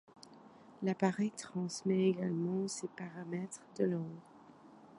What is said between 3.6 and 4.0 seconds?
de